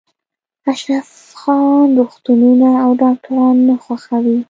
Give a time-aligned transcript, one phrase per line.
[0.71, 4.37] اشرف خان روغتونونه او ډاکټران نه خوښوي